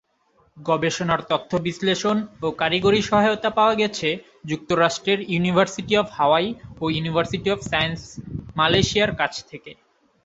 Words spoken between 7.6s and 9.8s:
Science মালয়েশিয়ার কাছ থেকে।